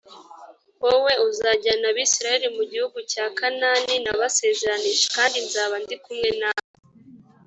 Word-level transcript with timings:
wowe 0.83 1.13
uzajyana 1.29 1.85
abisirayeli 1.91 2.47
mu 2.57 2.63
gihugu 2.71 2.97
cya 3.11 3.25
kanaani 3.37 3.95
nabasezeranyije 4.03 5.05
kandi 5.15 5.37
nzaba 5.45 5.75
ndi 5.83 5.95
kumwe 6.03 6.29
nawe 6.41 6.63